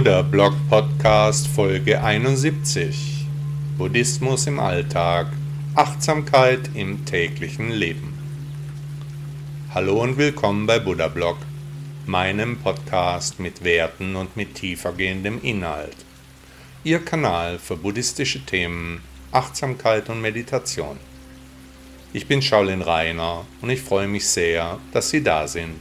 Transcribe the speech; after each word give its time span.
Buddha 0.00 0.22
Blog 0.22 0.54
Podcast 0.70 1.46
Folge 1.46 2.02
71 2.02 3.26
Buddhismus 3.76 4.46
im 4.46 4.58
Alltag 4.58 5.26
Achtsamkeit 5.74 6.70
im 6.72 7.04
täglichen 7.04 7.70
Leben. 7.70 8.14
Hallo 9.74 10.00
und 10.00 10.16
willkommen 10.16 10.66
bei 10.66 10.78
Buddha 10.78 11.08
Blog, 11.08 11.36
meinem 12.06 12.56
Podcast 12.56 13.40
mit 13.40 13.62
Werten 13.62 14.16
und 14.16 14.38
mit 14.38 14.54
tiefergehendem 14.54 15.38
Inhalt. 15.42 15.96
Ihr 16.82 17.00
Kanal 17.00 17.58
für 17.58 17.76
buddhistische 17.76 18.40
Themen, 18.46 19.02
Achtsamkeit 19.32 20.08
und 20.08 20.22
Meditation. 20.22 20.96
Ich 22.14 22.26
bin 22.26 22.40
Shaolin 22.40 22.80
Rainer 22.80 23.44
und 23.60 23.68
ich 23.68 23.82
freue 23.82 24.08
mich 24.08 24.26
sehr, 24.26 24.78
dass 24.94 25.10
Sie 25.10 25.22
da 25.22 25.46
sind. 25.46 25.78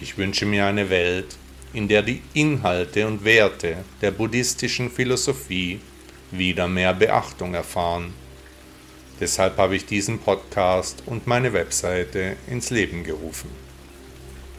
Ich 0.00 0.16
wünsche 0.16 0.46
mir 0.46 0.64
eine 0.64 0.88
Welt, 0.88 1.36
in 1.74 1.88
der 1.88 2.02
die 2.02 2.22
Inhalte 2.32 3.06
und 3.06 3.24
Werte 3.24 3.84
der 4.00 4.12
buddhistischen 4.12 4.90
Philosophie 4.90 5.80
wieder 6.30 6.68
mehr 6.68 6.94
Beachtung 6.94 7.54
erfahren. 7.54 8.14
Deshalb 9.20 9.58
habe 9.58 9.76
ich 9.76 9.86
diesen 9.86 10.18
Podcast 10.18 11.02
und 11.06 11.26
meine 11.26 11.52
Webseite 11.52 12.36
ins 12.48 12.70
Leben 12.70 13.04
gerufen. 13.04 13.50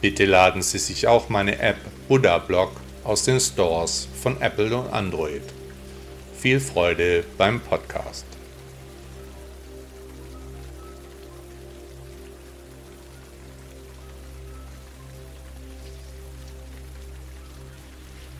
Bitte 0.00 0.26
laden 0.26 0.62
Sie 0.62 0.78
sich 0.78 1.06
auch 1.06 1.28
meine 1.28 1.58
App 1.58 1.78
Buddha 2.08 2.38
Blog 2.38 2.72
aus 3.02 3.24
den 3.24 3.40
Stores 3.40 4.08
von 4.22 4.40
Apple 4.40 4.76
und 4.76 4.92
Android. 4.92 5.42
Viel 6.38 6.60
Freude 6.60 7.24
beim 7.38 7.60
Podcast. 7.60 8.35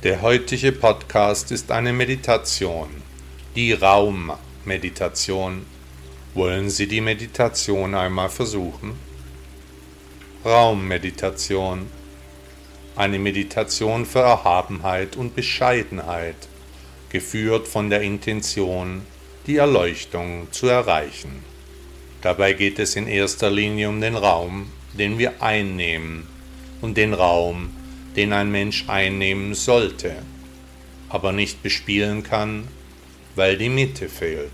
Der 0.02 0.20
heutige 0.20 0.72
Podcast 0.72 1.50
ist 1.50 1.70
eine 1.70 1.90
Meditation, 1.90 2.88
die 3.54 3.72
Raummeditation. 3.72 5.64
Wollen 6.34 6.68
Sie 6.68 6.86
die 6.86 7.00
Meditation 7.00 7.94
einmal 7.94 8.28
versuchen? 8.28 8.98
Raummeditation. 10.44 11.86
Eine 12.94 13.18
Meditation 13.18 14.04
für 14.04 14.18
Erhabenheit 14.18 15.16
und 15.16 15.34
Bescheidenheit, 15.34 16.36
geführt 17.08 17.66
von 17.66 17.88
der 17.88 18.02
Intention, 18.02 19.00
die 19.46 19.56
Erleuchtung 19.56 20.48
zu 20.50 20.66
erreichen. 20.66 21.42
Dabei 22.20 22.52
geht 22.52 22.78
es 22.78 22.96
in 22.96 23.06
erster 23.08 23.50
Linie 23.50 23.88
um 23.88 24.02
den 24.02 24.16
Raum, 24.16 24.70
den 24.92 25.16
wir 25.16 25.42
einnehmen 25.42 26.28
und 26.82 26.98
den 26.98 27.14
Raum, 27.14 27.75
den 28.16 28.32
ein 28.32 28.50
Mensch 28.50 28.88
einnehmen 28.88 29.54
sollte, 29.54 30.16
aber 31.08 31.32
nicht 31.32 31.62
bespielen 31.62 32.22
kann, 32.22 32.66
weil 33.34 33.58
die 33.58 33.68
Mitte 33.68 34.08
fehlt. 34.08 34.52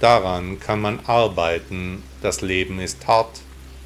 Daran 0.00 0.58
kann 0.58 0.80
man 0.80 0.98
arbeiten, 1.06 2.02
das 2.20 2.40
Leben 2.40 2.80
ist 2.80 3.06
hart, 3.06 3.40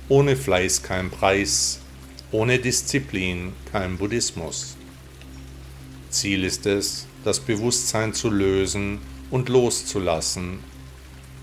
ohne 0.09 0.35
Fleiß 0.35 0.83
kein 0.83 1.11
Preis, 1.11 1.81
ohne 2.33 2.59
Disziplin 2.59 3.53
kein 3.71 3.99
Buddhismus. 3.99 4.77
Ziel 6.09 6.45
ist 6.45 6.65
es, 6.65 7.07
das 7.23 7.41
Bewusstsein 7.41 8.15
zu 8.15 8.31
lösen 8.31 9.01
und 9.31 9.51
loszulassen, 9.51 10.61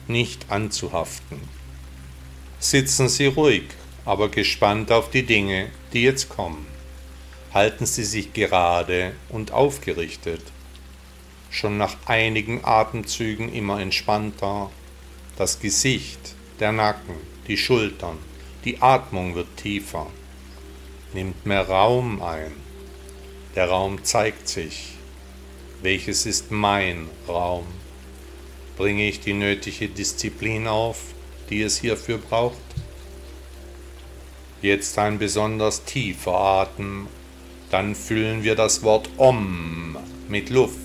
nicht 0.07 0.49
anzuhaften. 0.49 1.37
Sitzen 2.57 3.09
Sie 3.09 3.27
ruhig, 3.27 3.65
aber 4.05 4.29
gespannt 4.29 4.91
auf 4.91 5.11
die 5.11 5.23
Dinge, 5.23 5.69
die 5.91 6.01
jetzt 6.01 6.29
kommen 6.29 6.72
halten 7.53 7.85
sie 7.85 8.03
sich 8.03 8.33
gerade 8.33 9.13
und 9.29 9.51
aufgerichtet, 9.51 10.41
schon 11.49 11.77
nach 11.77 11.95
einigen 12.07 12.65
Atemzügen 12.65 13.53
immer 13.53 13.79
entspannter, 13.79 14.71
das 15.37 15.59
Gesicht, 15.59 16.35
der 16.59 16.71
Nacken, 16.71 17.15
die 17.47 17.57
Schultern, 17.57 18.17
die 18.65 18.81
Atmung 18.81 19.35
wird 19.35 19.57
tiefer, 19.57 20.07
nimmt 21.13 21.45
mehr 21.45 21.67
Raum 21.67 22.23
ein, 22.23 22.51
der 23.55 23.69
Raum 23.69 24.03
zeigt 24.03 24.47
sich, 24.47 24.93
welches 25.83 26.25
ist 26.25 26.49
mein 26.49 27.07
Raum, 27.27 27.65
bringe 28.77 29.07
ich 29.07 29.19
die 29.19 29.33
nötige 29.33 29.89
Disziplin 29.89 30.67
auf, 30.67 30.97
die 31.49 31.61
es 31.61 31.77
hierfür 31.79 32.17
braucht? 32.17 32.57
Jetzt 34.61 34.97
ein 34.97 35.19
besonders 35.19 35.83
tiefer 35.83 36.33
Atem 36.33 37.07
dann 37.73 37.95
füllen 37.95 38.43
wir 38.43 38.53
das 38.53 38.83
Wort 38.83 39.09
Om 39.17 39.97
mit 40.27 40.51
Luft. 40.51 40.77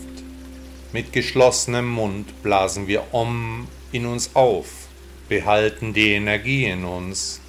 Mit 0.91 1.13
geschlossenem 1.13 1.87
Mund 1.87 2.43
blasen 2.43 2.87
wir 2.87 3.13
Om 3.13 3.69
in 3.93 4.07
uns 4.07 4.31
auf, 4.35 4.89
behalten 5.29 5.93
die 5.93 6.13
Energie 6.13 6.65
in 6.65 6.87
uns, 6.87 7.43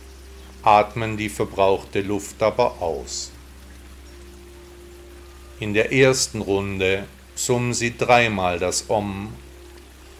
atmen 0.61 1.16
die 1.16 1.29
verbrauchte 1.29 2.01
Luft 2.01 2.44
aber 2.44 2.81
aus. 2.81 3.31
In 5.61 5.73
der 5.73 5.94
ersten 5.94 6.41
Runde 6.41 7.06
summen 7.33 7.73
Sie 7.73 7.97
dreimal 7.97 8.59
das 8.59 8.89
Om, 8.89 9.33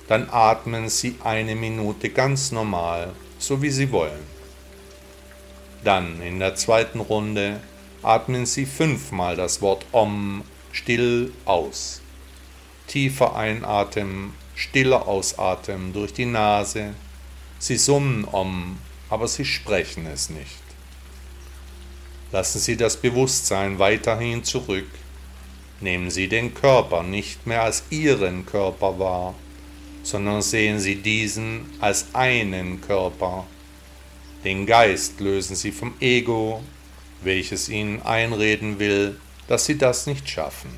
dann 0.08 0.30
atmen 0.32 0.88
Sie 0.88 1.16
eine 1.26 1.56
Minute 1.56 2.10
ganz 2.10 2.54
normal, 2.54 3.12
so 3.38 3.62
wie 3.62 3.70
Sie 3.70 3.92
wollen. 3.92 4.24
Dann 5.84 6.22
in 6.22 6.40
der 6.40 6.56
zweiten 6.56 7.02
Runde 7.02 7.60
atmen 8.02 8.46
Sie 8.46 8.66
fünfmal 8.66 9.36
das 9.36 9.62
Wort 9.62 9.86
Om 9.92 10.44
still 10.72 11.34
aus. 11.46 12.02
Tiefer 12.88 13.36
einatmen, 13.36 14.34
stiller 14.56 15.08
ausatmen 15.08 15.94
durch 15.94 16.14
die 16.14 16.26
Nase. 16.26 16.96
Sie 17.60 17.78
summen 17.78 18.26
Om, 18.26 18.78
aber 19.10 19.28
Sie 19.28 19.46
sprechen 19.46 20.06
es 20.06 20.30
nicht. 20.30 20.64
Lassen 22.32 22.60
Sie 22.60 22.78
das 22.78 22.98
Bewusstsein 22.98 23.80
weiterhin 23.80 24.44
zurück. 24.44 24.90
Nehmen 25.82 26.12
Sie 26.12 26.28
den 26.28 26.54
Körper 26.54 27.04
nicht 27.04 27.48
mehr 27.48 27.64
als 27.64 27.84
Ihren 27.90 28.46
Körper 28.46 29.00
wahr, 29.00 29.34
sondern 30.04 30.42
sehen 30.42 30.80
Sie 30.80 30.96
diesen 30.96 31.66
als 31.80 32.08
einen 32.14 32.82
Körper. 32.82 33.48
Den 34.44 34.66
Geist 34.66 35.20
lösen 35.20 35.56
Sie 35.56 35.72
vom 35.72 35.94
Ego 36.00 36.62
welches 37.22 37.70
ihnen 37.70 38.02
einreden 38.02 38.80
will, 38.80 39.20
dass 39.48 39.66
sie 39.66 39.78
das 39.78 40.08
nicht 40.08 40.30
schaffen. 40.30 40.70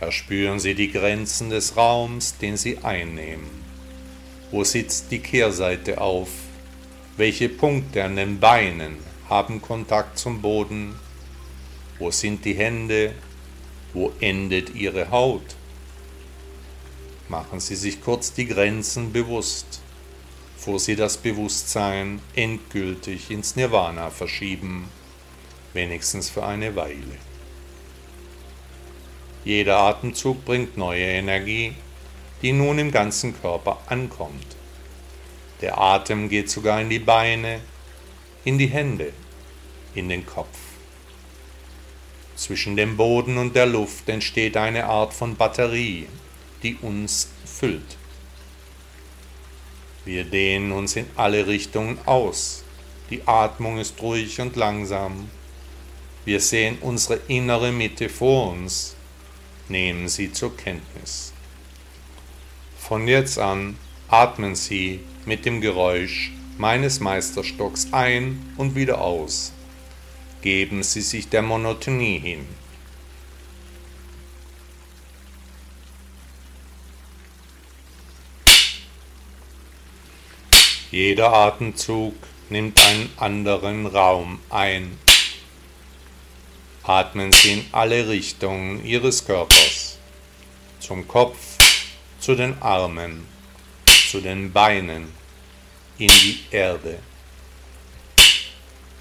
Erspüren 0.00 0.58
sie 0.60 0.74
die 0.74 0.90
Grenzen 0.90 1.50
des 1.50 1.76
Raums, 1.76 2.36
den 2.38 2.56
sie 2.56 2.78
einnehmen. 2.78 3.48
Wo 4.50 4.64
sitzt 4.64 5.10
die 5.10 5.20
Kehrseite 5.20 6.00
auf? 6.00 6.28
Welche 7.16 7.48
Punkte 7.48 8.04
an 8.04 8.16
den 8.16 8.40
Beinen 8.40 8.96
haben 9.28 9.62
Kontakt 9.62 10.18
zum 10.18 10.42
Boden? 10.42 10.94
Wo 11.98 12.10
sind 12.10 12.44
die 12.44 12.54
Hände? 12.54 13.14
Wo 13.92 14.12
endet 14.20 14.74
ihre 14.74 15.10
Haut? 15.10 15.56
Machen 17.28 17.60
Sie 17.60 17.76
sich 17.76 18.02
kurz 18.02 18.32
die 18.32 18.46
Grenzen 18.46 19.12
bewusst 19.12 19.80
bevor 20.64 20.80
sie 20.80 20.96
das 20.96 21.18
Bewusstsein 21.18 22.22
endgültig 22.34 23.30
ins 23.30 23.54
Nirvana 23.54 24.08
verschieben, 24.08 24.88
wenigstens 25.74 26.30
für 26.30 26.42
eine 26.42 26.74
Weile. 26.74 27.18
Jeder 29.44 29.76
Atemzug 29.76 30.42
bringt 30.46 30.78
neue 30.78 31.04
Energie, 31.04 31.74
die 32.40 32.52
nun 32.52 32.78
im 32.78 32.90
ganzen 32.90 33.38
Körper 33.38 33.78
ankommt. 33.88 34.56
Der 35.60 35.76
Atem 35.76 36.30
geht 36.30 36.48
sogar 36.48 36.80
in 36.80 36.88
die 36.88 36.98
Beine, 36.98 37.60
in 38.46 38.56
die 38.56 38.68
Hände, 38.68 39.12
in 39.94 40.08
den 40.08 40.24
Kopf. 40.24 40.56
Zwischen 42.36 42.74
dem 42.74 42.96
Boden 42.96 43.36
und 43.36 43.54
der 43.54 43.66
Luft 43.66 44.08
entsteht 44.08 44.56
eine 44.56 44.86
Art 44.86 45.12
von 45.12 45.36
Batterie, 45.36 46.08
die 46.62 46.76
uns 46.76 47.28
füllt. 47.44 47.98
Wir 50.04 50.24
dehnen 50.24 50.72
uns 50.72 50.96
in 50.96 51.06
alle 51.16 51.46
Richtungen 51.46 51.98
aus. 52.04 52.64
Die 53.10 53.26
Atmung 53.26 53.78
ist 53.78 54.00
ruhig 54.02 54.40
und 54.40 54.56
langsam. 54.56 55.30
Wir 56.24 56.40
sehen 56.40 56.78
unsere 56.80 57.20
innere 57.28 57.72
Mitte 57.72 58.08
vor 58.08 58.52
uns. 58.52 58.96
Nehmen 59.68 60.08
sie 60.08 60.32
zur 60.32 60.56
Kenntnis. 60.56 61.32
Von 62.78 63.08
jetzt 63.08 63.38
an 63.38 63.78
atmen 64.08 64.54
Sie 64.54 65.00
mit 65.24 65.46
dem 65.46 65.62
Geräusch 65.62 66.30
meines 66.58 67.00
Meisterstocks 67.00 67.88
ein 67.92 68.52
und 68.58 68.74
wieder 68.74 69.00
aus. 69.00 69.52
Geben 70.42 70.82
Sie 70.82 71.00
sich 71.00 71.28
der 71.30 71.40
Monotonie 71.40 72.18
hin. 72.18 72.46
Jeder 80.94 81.32
Atemzug 81.32 82.14
nimmt 82.50 82.80
einen 82.80 83.10
anderen 83.16 83.86
Raum 83.86 84.38
ein. 84.48 84.96
Atmen 86.84 87.32
Sie 87.32 87.54
in 87.54 87.64
alle 87.72 88.08
Richtungen 88.08 88.86
Ihres 88.86 89.26
Körpers, 89.26 89.98
zum 90.78 91.08
Kopf, 91.08 91.36
zu 92.20 92.36
den 92.36 92.62
Armen, 92.62 93.26
zu 94.08 94.20
den 94.20 94.52
Beinen, 94.52 95.08
in 95.98 96.06
die 96.22 96.38
Erde. 96.52 97.00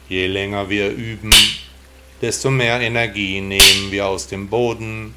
Je 0.10 0.26
länger 0.26 0.72
wir 0.72 0.90
üben, 0.90 1.32
desto 2.24 2.50
mehr 2.50 2.82
Energie 2.82 3.40
nehmen 3.40 3.92
wir 3.92 4.08
aus 4.08 4.26
dem 4.26 4.50
Boden, 4.50 5.14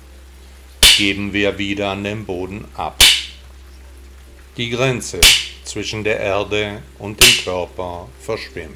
geben 0.98 1.32
wir 1.32 1.56
wieder 1.56 1.92
an 1.92 2.04
den 2.04 2.26
Boden 2.26 2.66
ab. 2.74 3.02
Die 4.58 4.68
Grenze 4.68 5.22
zwischen 5.76 6.04
der 6.04 6.18
Erde 6.18 6.82
und 6.98 7.20
dem 7.20 7.44
Körper 7.44 8.08
verschwimmt. 8.18 8.72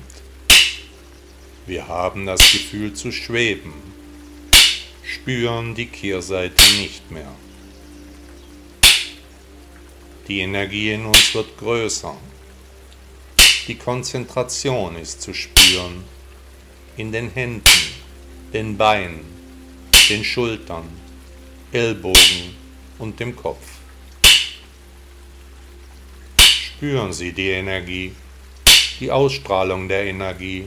Wir 1.64 1.88
haben 1.88 2.26
das 2.26 2.52
Gefühl 2.52 2.92
zu 2.92 3.10
schweben, 3.10 3.72
spüren 5.02 5.74
die 5.74 5.86
Kehrseite 5.86 6.62
nicht 6.74 7.10
mehr. 7.10 7.32
Die 10.28 10.40
Energie 10.40 10.92
in 10.92 11.06
uns 11.06 11.34
wird 11.34 11.56
größer. 11.56 12.14
Die 13.66 13.76
Konzentration 13.76 14.96
ist 14.96 15.22
zu 15.22 15.32
spüren 15.32 16.04
in 16.98 17.12
den 17.12 17.30
Händen, 17.30 17.80
den 18.52 18.76
Beinen, 18.76 19.24
den 20.10 20.22
Schultern, 20.22 20.86
Ellbogen 21.72 22.56
und 22.98 23.18
dem 23.18 23.34
Kopf. 23.34 23.79
Spüren 26.80 27.12
Sie 27.12 27.34
die 27.34 27.50
Energie, 27.50 28.16
die 29.00 29.10
Ausstrahlung 29.10 29.86
der 29.86 30.06
Energie. 30.06 30.66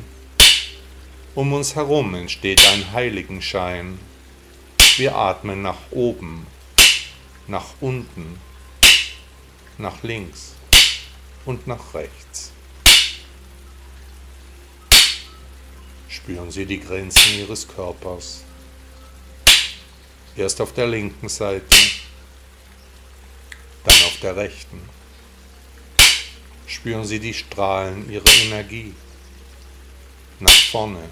Um 1.34 1.54
uns 1.54 1.74
herum 1.74 2.14
entsteht 2.14 2.64
ein 2.68 2.92
Heiligenschein. 2.92 3.98
Wir 4.98 5.16
atmen 5.16 5.64
nach 5.64 5.80
oben, 5.90 6.46
nach 7.48 7.66
unten, 7.82 8.40
nach 9.80 10.04
links 10.04 10.54
und 11.46 11.66
nach 11.66 11.96
rechts. 11.96 12.52
Spüren 16.10 16.52
Sie 16.52 16.68
die 16.68 16.80
Grenzen 16.80 17.40
Ihres 17.40 17.68
Körpers. 17.68 18.44
Erst 20.36 20.62
auf 20.62 20.74
der 20.74 20.86
linken 20.86 21.28
Seite, 21.28 21.76
dann 23.84 23.96
auf 24.04 24.20
der 24.22 24.36
rechten 24.36 24.80
spüren 26.74 27.06
Sie 27.06 27.20
die 27.20 27.34
Strahlen 27.34 28.10
Ihrer 28.12 28.34
Energie 28.46 28.94
nach 30.40 30.52
vorne 30.72 31.10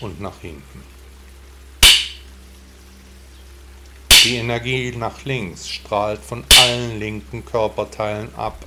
und 0.00 0.20
nach 0.20 0.40
hinten. 0.40 0.82
Die 4.24 4.36
Energie 4.36 4.90
nach 4.96 5.24
links 5.26 5.68
strahlt 5.68 6.20
von 6.24 6.44
allen 6.62 6.98
linken 6.98 7.44
Körperteilen 7.44 8.34
ab, 8.36 8.64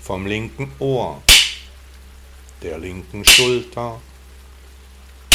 vom 0.00 0.24
linken 0.24 0.70
Ohr, 0.78 1.20
der 2.62 2.78
linken 2.78 3.24
Schulter, 3.24 4.00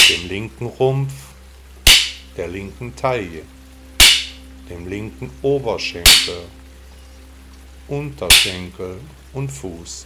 dem 0.10 0.30
linken 0.30 0.66
Rumpf, 0.66 1.14
der 2.38 2.48
linken 2.48 2.96
Taille, 2.96 3.44
dem 4.70 4.88
linken 4.88 5.30
Oberschenkel, 5.42 6.46
Unterschenkel 7.88 9.00
und 9.34 9.50
Fuß. 9.50 10.06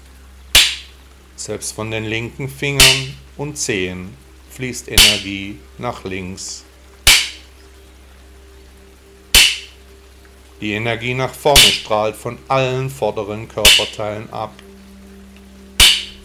Selbst 1.36 1.74
von 1.74 1.90
den 1.90 2.06
linken 2.06 2.48
Fingern 2.48 3.16
und 3.38 3.58
Zehen 3.58 4.16
fließt 4.52 4.88
Energie 4.90 5.58
nach 5.78 6.04
links. 6.04 6.64
Die 10.62 10.74
Energie 10.74 11.16
nach 11.16 11.34
vorne 11.34 11.60
strahlt 11.60 12.16
von 12.16 12.38
allen 12.48 12.92
vorderen 12.92 13.48
Körperteilen 13.48 14.32
ab. 14.32 14.54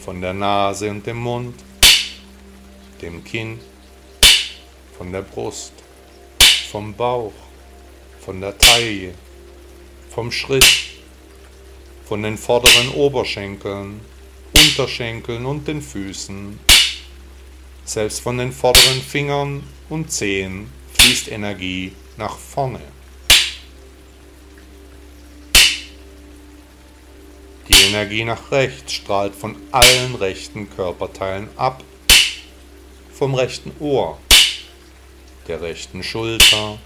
Von 0.05 0.20
der 0.20 0.35
Nase 0.35 0.91
und 0.91 1.06
dem 1.06 1.17
Mund, 1.17 1.55
dem 3.00 3.25
Kinn, 3.25 3.58
von 4.99 5.11
der 5.11 5.23
Brust, 5.23 5.73
vom 6.70 6.93
Bauch, 6.94 7.32
von 8.20 8.43
der 8.43 8.58
Taille, 8.58 9.14
vom 10.11 10.31
Schritt, 10.31 10.86
von 12.06 12.23
den 12.23 12.38
vorderen 12.38 12.91
Oberschenkeln, 12.91 14.00
Unterschenkeln 14.55 15.44
und 15.44 15.67
den 15.67 15.82
Füßen. 15.82 16.58
Selbst 17.85 18.20
von 18.20 18.38
den 18.38 18.53
vorderen 18.53 19.03
Fingern 19.03 19.64
und 19.88 20.12
Zehen 20.12 20.70
fließt 20.93 21.29
Energie 21.29 21.93
nach 22.17 22.38
vorne. 22.38 22.81
Die 27.69 27.88
Energie 27.88 28.25
nach 28.25 28.53
rechts 28.53 28.93
strahlt 28.93 29.35
von 29.35 29.56
allen 29.73 30.14
rechten 30.14 30.70
Körperteilen 30.70 31.49
ab, 31.56 31.82
vom 33.12 33.35
rechten 33.35 33.73
Ohr, 33.81 34.19
der 35.49 35.61
rechten 35.61 36.05
Schulter, 36.05 36.79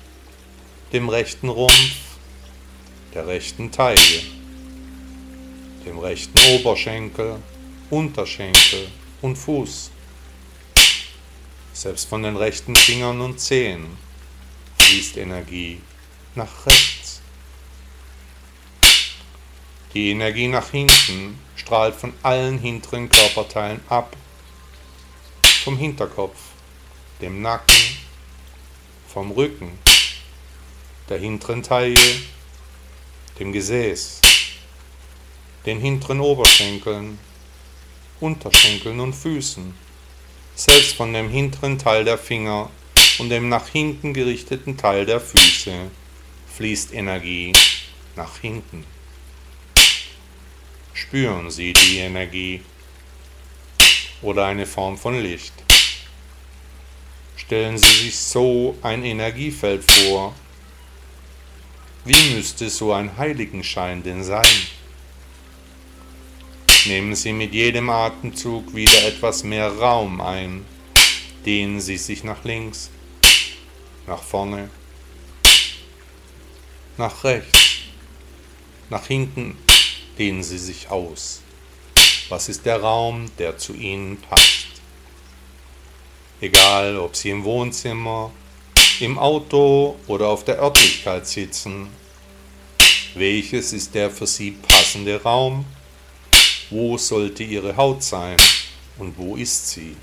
dem 0.94 1.11
rechten 1.11 1.50
Rumpf, 1.50 1.96
der 3.12 3.26
rechten 3.26 3.70
Taille 3.70 4.39
dem 5.85 5.99
rechten 5.99 6.38
Oberschenkel, 6.55 7.43
Unterschenkel 7.91 8.88
und 9.23 9.37
Fuß. 9.37 9.91
Selbst 11.73 12.09
von 12.09 12.23
den 12.23 12.37
rechten 12.37 12.77
Fingern 12.77 13.21
und 13.21 13.41
Zehen 13.41 13.97
fließt 14.79 15.17
Energie 15.17 15.81
nach 16.35 16.67
rechts. 16.67 17.21
Die 19.94 20.11
Energie 20.11 20.49
nach 20.49 20.71
hinten 20.71 21.38
strahlt 21.56 21.94
von 21.94 22.12
allen 22.23 22.59
hinteren 22.59 23.09
Körperteilen 23.09 23.81
ab, 23.88 24.17
vom 25.65 25.77
Hinterkopf, 25.77 26.38
dem 27.21 27.43
Nacken, 27.43 27.77
vom 29.09 29.32
Rücken, 29.32 29.79
der 31.09 31.19
hinteren 31.19 31.62
Taille, 31.62 31.99
dem 33.38 33.53
Gesäß, 33.53 34.21
den 35.66 35.80
hinteren 35.80 36.20
Oberschenkeln, 36.20 37.18
Unterschenkeln 38.20 39.00
und 39.00 39.14
Füßen, 39.14 39.74
selbst 40.55 40.94
von 40.94 41.12
dem 41.12 41.29
hinteren 41.29 41.79
Teil 41.79 42.05
der 42.05 42.19
Finger 42.19 42.70
und 43.19 43.29
dem 43.29 43.48
nach 43.48 43.69
hinten 43.69 44.14
gerichteten 44.14 44.76
Teil 44.76 45.06
der 45.06 45.20
Füße 45.20 45.90
fließt 46.56 46.93
Energie 46.93 47.52
nach 48.17 48.38
hinten. 48.38 48.84
Spüren 50.93 51.50
Sie 51.50 51.72
die 51.72 51.98
Energie 51.98 52.62
oder 54.22 54.46
eine 54.46 54.67
Form 54.67 54.98
von 54.98 55.20
Licht. 55.20 55.55
Stellen 57.36 57.79
Sie 57.79 58.05
sich 58.05 58.19
so 58.19 58.76
ein 58.82 59.05
Energiefeld 59.05 59.82
vor. 59.90 60.34
Wie 62.05 62.34
müsste 62.34 62.69
so 62.70 62.93
ein 62.93 63.17
Heiligenschein 63.17 64.02
denn 64.02 64.22
sein? 64.22 64.46
Nehmen 66.87 67.15
Sie 67.15 67.34
mit 67.34 67.53
jedem 67.53 67.91
Atemzug 67.91 68.75
wieder 68.75 69.06
etwas 69.06 69.44
mehr 69.44 69.69
Raum 69.69 70.22
ein. 70.22 70.65
Dehnen 71.44 71.79
Sie 71.79 71.99
sich 71.99 72.25
nach 72.25 72.43
links, 72.44 72.91
nach 74.06 74.22
vorne, 74.22 74.70
nach 76.96 77.22
rechts, 77.22 77.81
nach 78.89 79.06
hinten. 79.06 79.58
Dehnen 80.19 80.43
Sie 80.43 80.58
sich 80.58 80.89
aus. 80.89 81.43
Was 82.31 82.49
ist 82.49 82.65
der 82.65 82.81
Raum, 82.81 83.27
der 83.39 83.58
zu 83.58 83.75
Ihnen 83.75 84.17
passt? 84.17 84.69
Egal, 86.41 86.96
ob 86.96 87.15
Sie 87.15 87.29
im 87.29 87.44
Wohnzimmer, 87.44 88.32
im 89.01 89.19
Auto 89.19 89.96
oder 90.06 90.29
auf 90.29 90.44
der 90.44 90.58
Örtlichkeit 90.58 91.27
sitzen. 91.27 91.89
Welches 93.15 93.75
ist 93.75 93.94
der 93.94 94.10
für 94.10 94.27
Sie 94.27 94.53
passende 94.53 95.22
Raum? 95.22 95.67
Wo 96.70 96.96
sollte 96.96 97.43
ihre 97.43 97.77
Haut 97.77 98.05
sein 98.05 98.36
und 98.96 99.19
wo 99.19 99.34
ist 99.34 99.70
sie? 99.70 99.96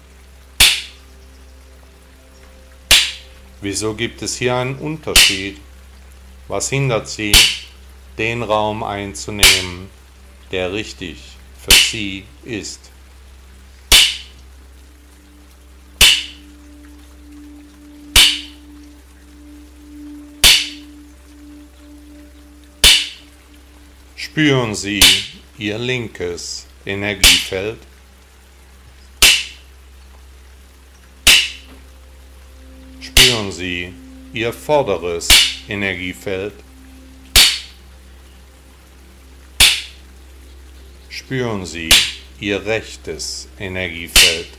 Wieso 3.61 3.93
gibt 3.93 4.21
es 4.21 4.37
hier 4.37 4.55
einen 4.55 4.75
Unterschied? 4.75 5.61
Was 6.49 6.69
hindert 6.69 7.07
sie, 7.07 7.35
den 8.17 8.43
Raum 8.43 8.83
einzunehmen, 8.83 9.89
der 10.51 10.73
richtig 10.73 11.17
für 11.65 11.71
sie 11.71 12.25
ist? 12.43 12.91
Spüren 24.15 24.75
Sie, 24.75 25.03
ihr 25.57 25.77
linkes 25.77 26.65
Energiefeld. 26.85 27.79
Sie 33.57 33.91
Ihr 34.33 34.53
vorderes 34.53 35.29
Energiefeld. 35.67 36.53
Spüren 41.09 41.65
Sie 41.65 41.91
Ihr 42.39 42.63
rechtes 42.63 43.47
Energiefeld. 43.59 44.49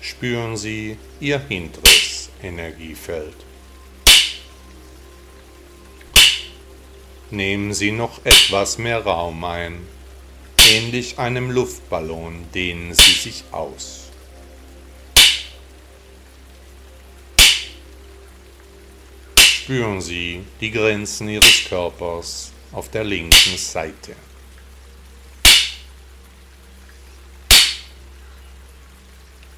Spüren 0.00 0.56
Sie 0.56 0.96
Ihr 1.20 1.38
hinteres 1.38 2.30
Energiefeld. 2.42 3.51
Nehmen 7.32 7.72
Sie 7.72 7.92
noch 7.92 8.22
etwas 8.26 8.76
mehr 8.76 9.04
Raum 9.04 9.42
ein. 9.44 9.88
Ähnlich 10.68 11.18
einem 11.18 11.50
Luftballon 11.50 12.44
dehnen 12.54 12.92
Sie 12.92 13.12
sich 13.12 13.44
aus. 13.52 14.10
Spüren 19.38 20.02
Sie 20.02 20.44
die 20.60 20.70
Grenzen 20.70 21.26
Ihres 21.30 21.64
Körpers 21.64 22.52
auf 22.70 22.90
der 22.90 23.04
linken 23.04 23.56
Seite. 23.56 24.14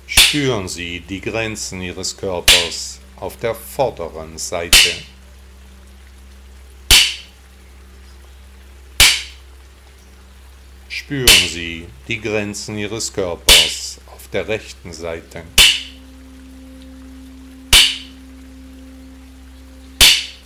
Spüren 0.07 0.69
Sie 0.69 1.00
die 1.00 1.21
Grenzen 1.21 1.83
Ihres 1.83 2.16
Körpers 2.16 3.00
auf 3.16 3.37
der 3.38 3.57
vorderen 3.57 4.38
Seite. 4.38 4.95
Spüren 11.04 11.49
Sie 11.50 11.87
die 12.08 12.18
Grenzen 12.18 12.78
Ihres 12.78 13.12
Körpers 13.12 14.00
auf 14.06 14.26
der 14.28 14.49
rechten 14.49 14.90
Seite. 14.90 15.42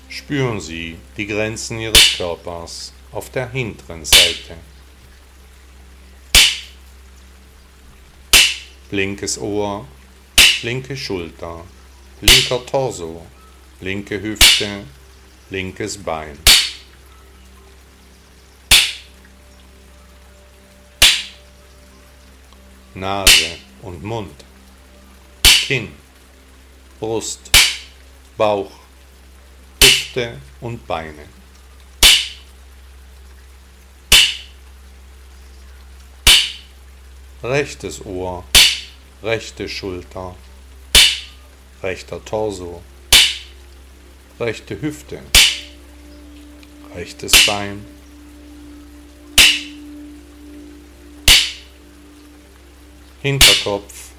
Spüren 0.09 0.61
Sie 0.61 0.97
die 1.17 1.29
Grenzen 1.29 1.79
Ihres 1.79 2.17
Körpers 2.17 2.93
auf 3.13 3.31
der 3.31 3.49
hinteren 3.51 4.05
Seite. 4.05 4.57
Linkes 8.91 9.39
Ohr, 9.39 9.87
linke 10.63 10.97
Schulter, 10.97 11.65
linker 12.21 12.67
Torso, 12.67 13.25
linke 13.81 14.21
Hüfte, 14.21 14.83
linkes 15.51 15.99
Bein. 15.99 16.37
Nase 22.99 23.59
und 23.83 24.03
Mund, 24.03 24.45
Kinn, 25.43 25.93
Brust, 26.99 27.51
Bauch, 28.37 28.73
Hüfte 29.81 30.41
und 30.61 30.87
Beine. 30.87 31.27
Rechtes 37.43 38.05
Ohr, 38.05 38.45
rechte 39.23 39.69
Schulter, 39.69 40.35
rechter 41.83 42.25
Torso, 42.25 42.83
rechte 44.41 44.81
Hüfte, 44.81 45.23
rechtes 46.95 47.47
Bein, 47.47 47.85
Hinterkopf, 53.21 54.11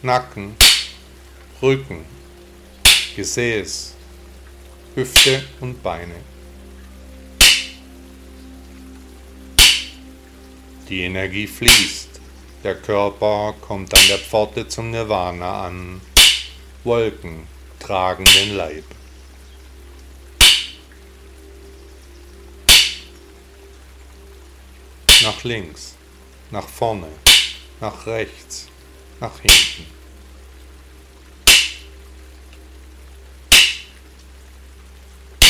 Nacken, 0.00 0.56
Rücken, 1.60 2.06
Gesäß, 3.14 3.92
Hüfte 4.94 5.44
und 5.60 5.82
Beine. 5.82 6.14
Die 10.88 11.02
Energie 11.02 11.46
fließt. 11.46 12.08
Der 12.64 12.76
Körper 12.76 13.54
kommt 13.60 13.92
an 13.92 14.06
der 14.08 14.18
Pforte 14.18 14.66
zum 14.66 14.90
Nirvana 14.92 15.66
an. 15.66 16.00
Wolken 16.84 17.46
tragen 17.80 18.24
den 18.24 18.56
Leib. 18.56 18.84
Nach 25.22 25.44
links, 25.44 25.96
nach 26.50 26.66
vorne, 26.66 27.08
nach 27.82 28.06
rechts, 28.06 28.68
nach 29.18 29.40
hinten. 29.40 29.86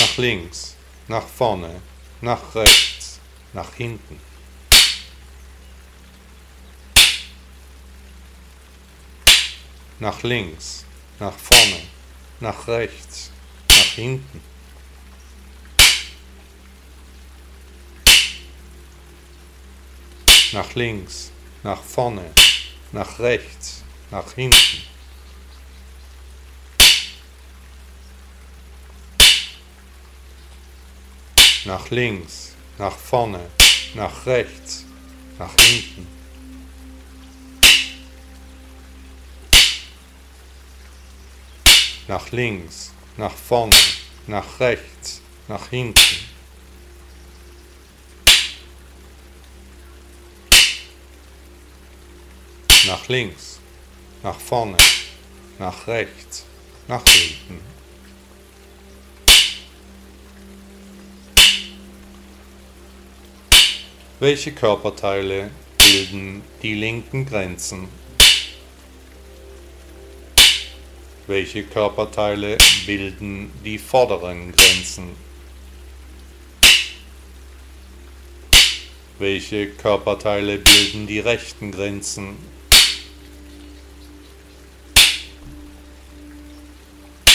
Nach 0.01 0.17
links, 0.17 0.75
nach 1.09 1.27
vorne, 1.27 1.83
nach 2.23 2.55
rechts, 2.55 3.21
nach 3.53 3.75
hinten. 3.75 4.19
Nach 9.99 10.23
links, 10.23 10.87
nach 11.19 11.37
vorne, 11.37 11.83
nach 12.41 12.67
rechts, 12.67 13.31
nach 13.69 13.93
hinten. 13.95 14.43
Nach 20.53 20.75
links, 20.75 21.31
nach 21.63 21.83
vorne, 21.83 22.31
nach 22.91 23.19
rechts, 23.19 23.83
nach 24.11 24.33
hinten. 24.33 24.83
Nach 31.65 31.91
links, 31.91 32.55
nach 32.79 32.97
vorne, 32.97 33.49
nach 33.95 34.27
rechts, 34.27 34.85
nach 35.39 35.55
hinten. 35.61 36.09
Nach 42.09 42.31
links, 42.33 42.91
nach 43.17 43.33
vorne, 43.33 43.77
nach 44.27 44.59
rechts, 44.59 45.21
nach 45.47 45.69
hinten. 45.69 46.22
Nach 52.93 53.09
links, 53.09 53.59
nach 54.23 54.39
vorne, 54.39 54.77
nach 55.59 55.87
rechts, 55.87 56.45
nach 56.89 57.03
hinten. 57.09 57.59
Welche 64.21 64.53
Körperteile 64.53 65.51
bilden 65.79 66.43
die 66.61 66.75
linken 66.75 67.25
Grenzen? 67.25 67.89
Welche 71.27 71.63
Körperteile 71.65 72.59
bilden 72.85 73.53
die 73.65 73.79
vorderen 73.79 74.53
Grenzen? 74.53 75.17
Welche 79.19 79.71
Körperteile 79.71 80.59
bilden 80.59 81.07
die 81.07 81.21
rechten 81.21 81.73
Grenzen? 81.73 82.37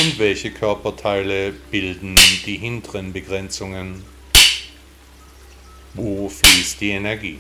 Und 0.08 0.20
welche 0.20 0.52
Körperteile 0.52 1.52
bilden 1.52 2.16
die 2.46 2.58
hinteren 2.58 3.12
Begrenzungen? 3.12 4.06
Wo 5.96 6.30
fließt 6.30 6.80
die 6.80 6.92
Energie? 6.92 7.40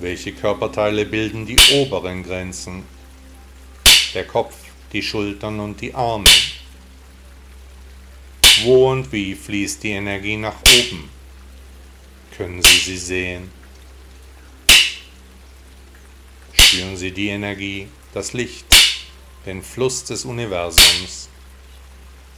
Welche 0.00 0.32
Körperteile 0.32 1.04
bilden 1.04 1.44
die 1.44 1.58
oberen 1.72 2.22
Grenzen? 2.22 2.84
Der 4.14 4.24
Kopf, 4.24 4.54
die 4.92 5.02
Schultern 5.02 5.60
und 5.60 5.78
die 5.82 5.94
Arme. 5.94 6.30
Wo 8.62 8.90
und 8.90 9.12
wie 9.12 9.34
fließt 9.34 9.82
die 9.82 9.90
Energie 9.90 10.38
nach 10.38 10.60
oben? 10.62 11.10
Können 12.36 12.62
Sie 12.62 12.78
sie 12.78 12.96
sehen? 12.96 13.50
Spüren 16.68 16.98
Sie 16.98 17.12
die 17.12 17.28
Energie, 17.28 17.88
das 18.12 18.34
Licht, 18.34 18.66
den 19.46 19.62
Fluss 19.62 20.04
des 20.04 20.26
Universums. 20.26 21.30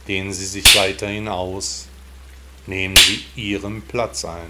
Dehnen 0.07 0.31
Sie 0.31 0.45
sich 0.45 0.73
weiterhin 0.73 1.27
aus. 1.27 1.89
Nehmen 2.65 2.95
Sie 2.95 3.25
Ihren 3.35 3.81
Platz 3.81 4.23
ein. 4.23 4.49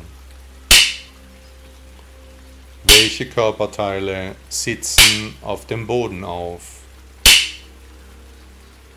Welche 2.84 3.28
Körperteile 3.28 4.36
sitzen 4.50 5.36
auf 5.42 5.66
dem 5.66 5.88
Boden 5.88 6.24
auf? 6.24 6.62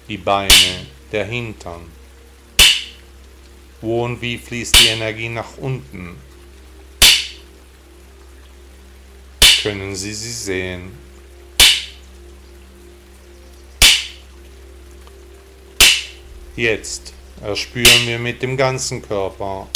Die 0.07 0.19
Beine, 0.19 0.87
der 1.13 1.25
Hintern. 1.25 1.91
Wo 3.81 4.05
und 4.05 4.21
wie 4.21 4.37
fließt 4.37 4.83
die 4.83 4.89
Energie 4.89 5.31
nach 5.31 5.57
unten? 5.57 6.15
Können 9.65 9.97
Sie 9.97 10.13
sie 10.13 10.31
sehen. 10.31 10.93
Jetzt 16.55 17.15
erspüren 17.43 18.07
wir 18.07 18.19
mit 18.19 18.43
dem 18.43 18.59
ganzen 18.59 19.01
Körper, 19.01 19.67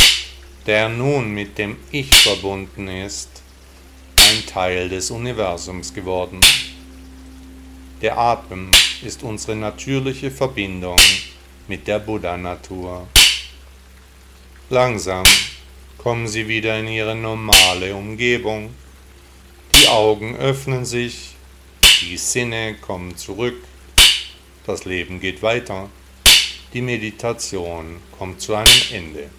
der 0.66 0.90
nun 0.90 1.30
mit 1.30 1.56
dem 1.56 1.78
Ich 1.90 2.14
verbunden 2.14 2.86
ist, 2.88 3.30
ein 4.28 4.44
Teil 4.44 4.90
des 4.90 5.10
Universums 5.10 5.94
geworden. 5.94 6.42
Der 8.02 8.18
Atem 8.18 8.70
ist 9.02 9.22
unsere 9.22 9.56
natürliche 9.56 10.30
Verbindung 10.30 11.00
mit 11.66 11.88
der 11.88 11.98
Buddha-Natur. 11.98 13.08
Langsam 14.68 15.24
kommen 15.96 16.28
Sie 16.28 16.46
wieder 16.46 16.78
in 16.78 16.88
Ihre 16.88 17.14
normale 17.14 17.94
Umgebung. 17.94 18.74
Die 19.88 19.94
Augen 19.94 20.36
öffnen 20.36 20.84
sich, 20.84 21.34
die 22.02 22.18
Sinne 22.18 22.74
kommen 22.74 23.16
zurück, 23.16 23.56
das 24.66 24.84
Leben 24.84 25.18
geht 25.18 25.42
weiter. 25.42 25.88
Die 26.74 26.82
Meditation 26.82 27.96
kommt 28.18 28.38
zu 28.42 28.54
einem 28.54 28.82
Ende. 28.92 29.30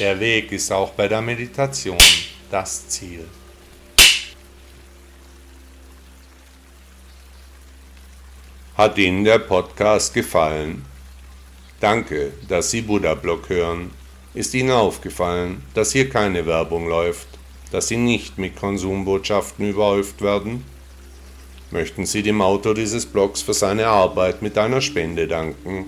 Der 0.00 0.18
Weg 0.18 0.50
ist 0.50 0.72
auch 0.72 0.90
bei 0.90 1.06
der 1.06 1.22
Meditation 1.22 1.96
das 2.50 2.88
Ziel. 2.88 3.28
Hat 8.76 8.98
Ihnen 8.98 9.22
der 9.22 9.38
Podcast 9.38 10.12
gefallen? 10.12 10.84
Danke, 11.78 12.32
dass 12.48 12.72
Sie 12.72 12.82
Buddha 12.82 13.14
Blog 13.14 13.48
hören. 13.48 13.92
Ist 14.34 14.52
Ihnen 14.54 14.72
aufgefallen, 14.72 15.62
dass 15.72 15.92
hier 15.92 16.10
keine 16.10 16.44
Werbung 16.46 16.88
läuft, 16.88 17.31
dass 17.72 17.88
Sie 17.88 17.96
nicht 17.96 18.38
mit 18.38 18.54
Konsumbotschaften 18.54 19.68
überhäuft 19.70 20.22
werden? 20.22 20.62
Möchten 21.72 22.04
Sie 22.04 22.22
dem 22.22 22.42
Autor 22.42 22.74
dieses 22.74 23.06
Blogs 23.06 23.40
für 23.42 23.54
seine 23.54 23.86
Arbeit 23.86 24.42
mit 24.42 24.58
einer 24.58 24.82
Spende 24.82 25.26
danken? 25.26 25.86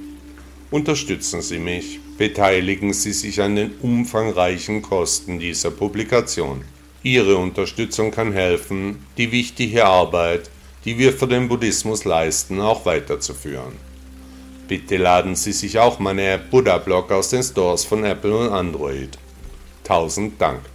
Unterstützen 0.70 1.42
Sie 1.42 1.58
mich, 1.58 2.00
beteiligen 2.16 2.94
Sie 2.94 3.12
sich 3.12 3.40
an 3.40 3.54
den 3.54 3.72
umfangreichen 3.82 4.80
Kosten 4.80 5.38
dieser 5.38 5.70
Publikation. 5.70 6.64
Ihre 7.02 7.36
Unterstützung 7.36 8.10
kann 8.10 8.32
helfen, 8.32 9.04
die 9.18 9.30
wichtige 9.30 9.84
Arbeit, 9.84 10.50
die 10.86 10.96
wir 10.96 11.12
für 11.12 11.28
den 11.28 11.48
Buddhismus 11.48 12.06
leisten, 12.06 12.60
auch 12.60 12.86
weiterzuführen. 12.86 13.74
Bitte 14.66 14.96
laden 14.96 15.36
Sie 15.36 15.52
sich 15.52 15.78
auch 15.78 15.98
meine 15.98 16.26
App 16.26 16.50
Buddha 16.50 16.78
Blog 16.78 17.12
aus 17.12 17.28
den 17.28 17.42
Stores 17.42 17.84
von 17.84 18.02
Apple 18.04 18.34
und 18.34 18.48
Android. 18.48 19.18
Tausend 19.84 20.40
Dank. 20.40 20.73